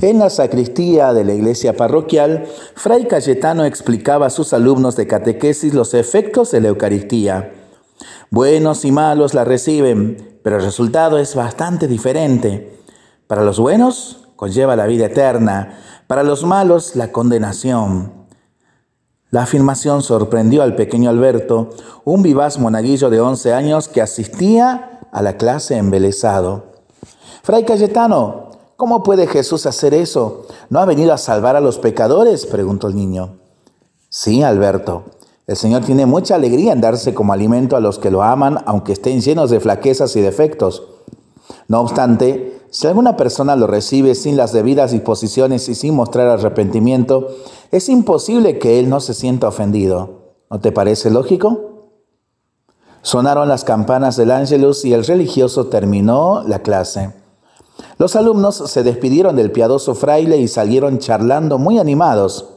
[0.00, 5.74] En la sacristía de la iglesia parroquial, Fray Cayetano explicaba a sus alumnos de catequesis
[5.74, 7.52] los efectos de la Eucaristía.
[8.30, 12.78] Buenos y malos la reciben, pero el resultado es bastante diferente.
[13.26, 18.12] Para los buenos, conlleva la vida eterna, para los malos, la condenación.
[19.30, 21.70] La afirmación sorprendió al pequeño Alberto,
[22.04, 26.66] un vivaz monaguillo de 11 años que asistía a la clase embelesado.
[27.42, 28.47] Fray Cayetano,
[28.78, 30.46] ¿Cómo puede Jesús hacer eso?
[30.70, 32.46] ¿No ha venido a salvar a los pecadores?
[32.46, 33.38] preguntó el niño.
[34.08, 35.02] Sí, Alberto.
[35.48, 38.92] El Señor tiene mucha alegría en darse como alimento a los que lo aman, aunque
[38.92, 40.84] estén llenos de flaquezas y defectos.
[41.66, 47.34] No obstante, si alguna persona lo recibe sin las debidas disposiciones y sin mostrar arrepentimiento,
[47.72, 50.36] es imposible que él no se sienta ofendido.
[50.52, 51.90] ¿No te parece lógico?
[53.02, 57.17] Sonaron las campanas del ángelus y el religioso terminó la clase.
[57.98, 62.54] Los alumnos se despidieron del piadoso fraile y salieron charlando muy animados.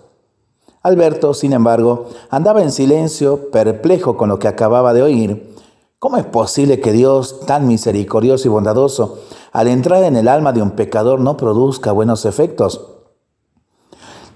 [0.83, 5.55] Alberto, sin embargo, andaba en silencio, perplejo con lo que acababa de oír.
[5.97, 9.19] ¿Cómo es posible que Dios, tan misericordioso y bondadoso,
[9.51, 12.87] al entrar en el alma de un pecador no produzca buenos efectos?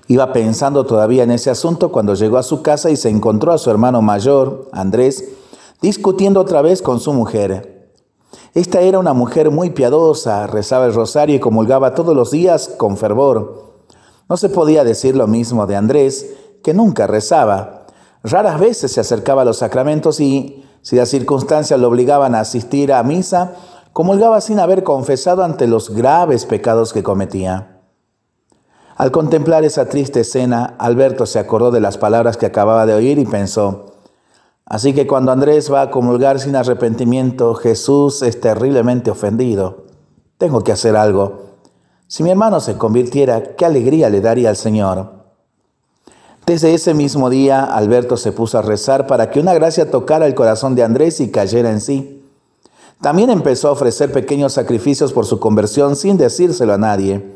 [0.08, 3.58] Iba pensando todavía en ese asunto cuando llegó a su casa y se encontró a
[3.60, 5.24] su hermano mayor, Andrés,
[5.82, 7.75] discutiendo otra vez con su mujer.
[8.56, 12.96] Esta era una mujer muy piadosa, rezaba el rosario y comulgaba todos los días con
[12.96, 13.74] fervor.
[14.30, 17.86] No se podía decir lo mismo de Andrés, que nunca rezaba.
[18.24, 22.94] Raras veces se acercaba a los sacramentos y, si las circunstancias lo obligaban a asistir
[22.94, 23.56] a misa,
[23.92, 27.82] comulgaba sin haber confesado ante los graves pecados que cometía.
[28.96, 33.20] Al contemplar esa triste escena, Alberto se acordó de las palabras que acababa de oír
[33.20, 33.95] y pensó,
[34.66, 39.86] Así que cuando Andrés va a comulgar sin arrepentimiento, Jesús es terriblemente ofendido.
[40.38, 41.44] Tengo que hacer algo.
[42.08, 45.14] Si mi hermano se convirtiera, qué alegría le daría al Señor.
[46.48, 50.36] Desde ese mismo día, Alberto se puso a rezar para que una gracia tocara el
[50.36, 52.24] corazón de Andrés y cayera en sí.
[53.02, 57.34] También empezó a ofrecer pequeños sacrificios por su conversión sin decírselo a nadie.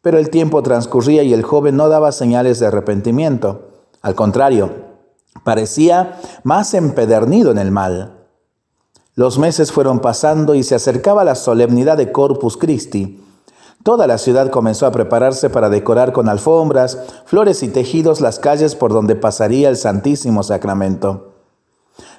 [0.00, 3.68] Pero el tiempo transcurría y el joven no daba señales de arrepentimiento.
[4.02, 4.87] Al contrario,
[5.48, 8.18] Parecía más empedernido en el mal.
[9.14, 13.24] Los meses fueron pasando y se acercaba la solemnidad de Corpus Christi.
[13.82, 18.74] Toda la ciudad comenzó a prepararse para decorar con alfombras, flores y tejidos las calles
[18.74, 21.32] por donde pasaría el Santísimo Sacramento.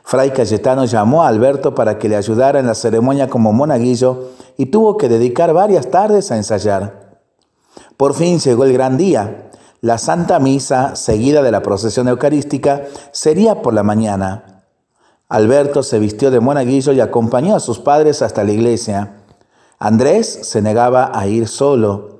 [0.03, 4.65] Fray Cayetano llamó a Alberto para que le ayudara en la ceremonia como monaguillo y
[4.65, 7.19] tuvo que dedicar varias tardes a ensayar.
[7.95, 9.48] Por fin llegó el gran día.
[9.81, 14.65] La Santa Misa, seguida de la procesión eucarística, sería por la mañana.
[15.29, 19.23] Alberto se vistió de monaguillo y acompañó a sus padres hasta la iglesia.
[19.77, 22.19] Andrés se negaba a ir solo.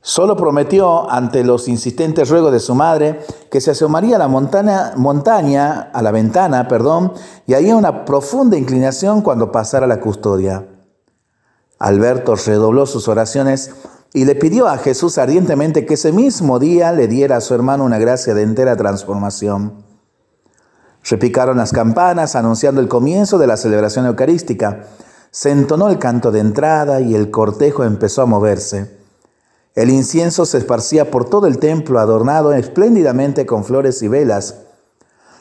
[0.00, 5.90] Solo prometió, ante los insistentes ruegos de su madre, que se asomaría a la montaña,
[5.92, 7.12] a la ventana, perdón,
[7.46, 10.66] y haría una profunda inclinación cuando pasara la custodia.
[11.78, 13.74] Alberto redobló sus oraciones
[14.14, 17.84] y le pidió a Jesús ardientemente que ese mismo día le diera a su hermano
[17.84, 19.84] una gracia de entera transformación.
[21.04, 24.84] Repicaron las campanas anunciando el comienzo de la celebración eucarística.
[25.30, 28.98] Se entonó el canto de entrada y el cortejo empezó a moverse.
[29.74, 34.56] El incienso se esparcía por todo el templo adornado espléndidamente con flores y velas.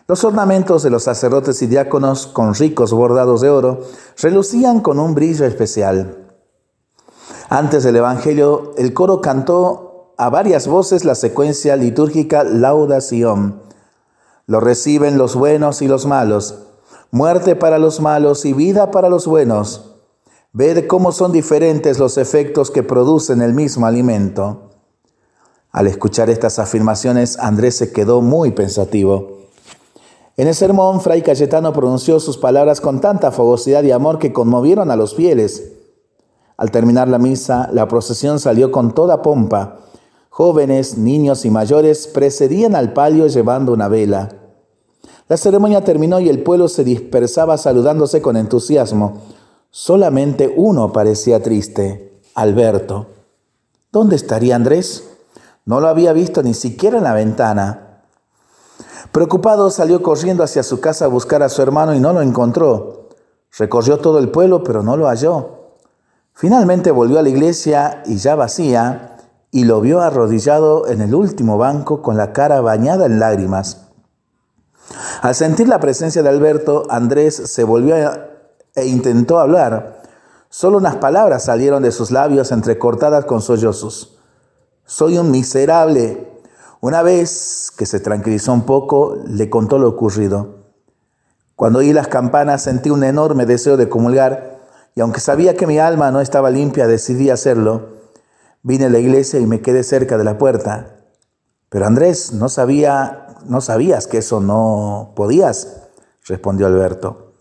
[0.08, 3.82] Los ornamentos de los sacerdotes y diáconos, con ricos bordados de oro,
[4.22, 6.21] relucían con un brillo especial.
[7.54, 13.62] Antes del Evangelio, el coro cantó a varias voces la secuencia litúrgica Laudación.
[14.48, 16.60] Lo reciben los buenos y los malos,
[17.12, 19.96] muerte para los malos y vida para los buenos.
[20.54, 24.70] Ved cómo son diferentes los efectos que producen el mismo alimento.
[25.74, 29.40] Al escuchar estas afirmaciones, Andrés se quedó muy pensativo.
[30.38, 34.90] En el sermón, Fray Cayetano pronunció sus palabras con tanta fogosidad y amor que conmovieron
[34.90, 35.81] a los fieles.
[36.62, 39.80] Al terminar la misa, la procesión salió con toda pompa.
[40.30, 44.30] Jóvenes, niños y mayores precedían al palio llevando una vela.
[45.28, 49.24] La ceremonia terminó y el pueblo se dispersaba saludándose con entusiasmo.
[49.72, 53.08] Solamente uno parecía triste, Alberto.
[53.92, 55.10] ¿Dónde estaría Andrés?
[55.66, 58.04] No lo había visto ni siquiera en la ventana.
[59.12, 63.10] Preocupado salió corriendo hacia su casa a buscar a su hermano y no lo encontró.
[63.58, 65.61] Recorrió todo el pueblo, pero no lo halló.
[66.42, 69.16] Finalmente volvió a la iglesia y ya vacía,
[69.52, 73.90] y lo vio arrodillado en el último banco con la cara bañada en lágrimas.
[75.22, 77.96] Al sentir la presencia de Alberto, Andrés se volvió
[78.74, 80.02] e intentó hablar.
[80.50, 84.18] Solo unas palabras salieron de sus labios entrecortadas con sollozos.
[84.84, 86.28] Soy un miserable.
[86.80, 90.56] Una vez que se tranquilizó un poco, le contó lo ocurrido.
[91.56, 94.51] Cuando oí las campanas sentí un enorme deseo de comulgar
[94.96, 98.02] y aunque sabía que mi alma no estaba limpia, decidí hacerlo.
[98.64, 100.98] Vine a la iglesia y me quedé cerca de la puerta.
[101.70, 105.88] Pero Andrés, no sabía, no sabías que eso no podías,
[106.28, 107.34] respondió Alberto.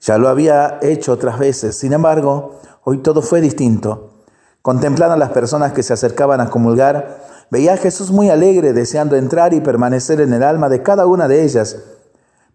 [0.00, 4.24] Ya lo había hecho otras veces, sin embargo, hoy todo fue distinto.
[4.62, 9.16] Contemplando a las personas que se acercaban a comulgar, veía a Jesús muy alegre, deseando
[9.16, 11.78] entrar y permanecer en el alma de cada una de ellas.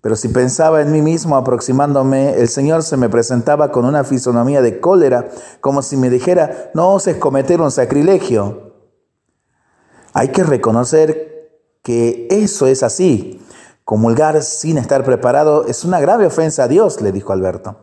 [0.04, 4.62] Pero si pensaba en mí mismo aproximándome, el Señor se me presentaba con una fisonomía
[4.62, 5.30] de cólera,
[5.62, 8.74] como si me dijera, no oses cometer un sacrilegio.
[10.12, 13.42] Hay que reconocer que eso es así.
[13.86, 17.78] Comulgar sin estar preparado es una grave ofensa a Dios, le dijo Alberto.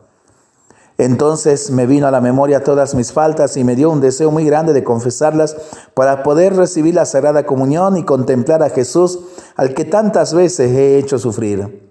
[0.99, 4.45] Entonces me vino a la memoria todas mis faltas y me dio un deseo muy
[4.45, 5.57] grande de confesarlas
[5.95, 9.21] para poder recibir la Sagrada Comunión y contemplar a Jesús
[9.55, 11.90] al que tantas veces he hecho sufrir.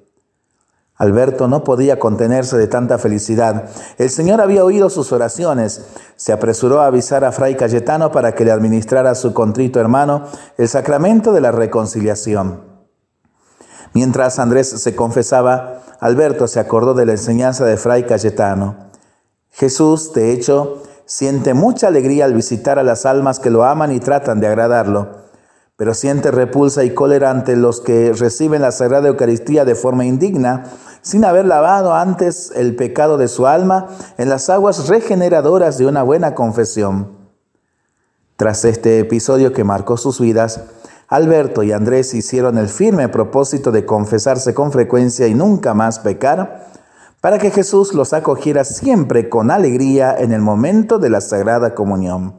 [1.01, 3.71] Alberto no podía contenerse de tanta felicidad.
[3.97, 5.87] El Señor había oído sus oraciones.
[6.17, 10.27] Se apresuró a avisar a Fray Cayetano para que le administrara a su contrito hermano
[10.59, 12.61] el sacramento de la reconciliación.
[13.95, 18.91] Mientras Andrés se confesaba, Alberto se acordó de la enseñanza de Fray Cayetano.
[19.49, 24.01] Jesús, de hecho, siente mucha alegría al visitar a las almas que lo aman y
[24.01, 25.09] tratan de agradarlo,
[25.77, 30.67] pero siente repulsa y cólera ante los que reciben la Sagrada Eucaristía de forma indigna,
[31.03, 33.89] sin haber lavado antes el pecado de su alma
[34.19, 37.19] en las aguas regeneradoras de una buena confesión.
[38.37, 40.63] Tras este episodio que marcó sus vidas,
[41.09, 46.69] Alberto y Andrés hicieron el firme propósito de confesarse con frecuencia y nunca más pecar,
[47.21, 52.35] para que Jesús los acogiera siempre con alegría en el momento de la Sagrada Comunión.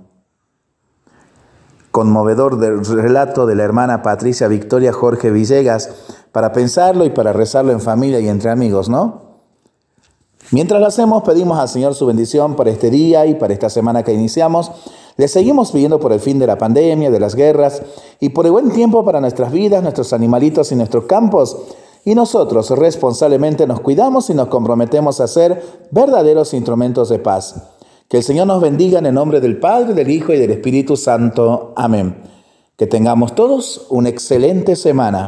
[1.91, 5.89] Conmovedor del relato de la hermana Patricia Victoria Jorge Villegas,
[6.31, 9.31] para pensarlo y para rezarlo en familia y entre amigos, ¿no?
[10.51, 14.03] Mientras lo hacemos, pedimos al Señor su bendición para este día y para esta semana
[14.03, 14.71] que iniciamos.
[15.17, 17.81] Le seguimos pidiendo por el fin de la pandemia, de las guerras
[18.19, 21.57] y por el buen tiempo para nuestras vidas, nuestros animalitos y nuestros campos
[22.03, 25.61] y nosotros responsablemente nos cuidamos y nos comprometemos a ser
[25.91, 27.55] verdaderos instrumentos de paz.
[28.09, 30.97] Que el Señor nos bendiga en el nombre del Padre, del Hijo y del Espíritu
[30.97, 31.73] Santo.
[31.75, 32.23] Amén.
[32.75, 35.19] Que tengamos todos una excelente semana.